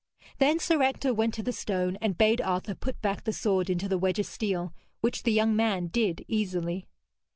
Then 0.39 0.57
Sir 0.57 0.81
Ector 0.81 1.13
went 1.13 1.35
to 1.35 1.43
the 1.43 1.51
stone 1.53 1.95
and 2.01 2.17
bade 2.17 2.41
Arthur 2.41 2.73
put 2.73 2.99
back 3.03 3.23
the 3.23 3.31
sword 3.31 3.69
into 3.69 3.87
the 3.87 3.99
wedge 3.99 4.17
of 4.17 4.25
steel, 4.25 4.73
which 5.01 5.21
the 5.21 5.31
young 5.31 5.55
man 5.55 5.89
did 5.89 6.25
easily. 6.27 6.87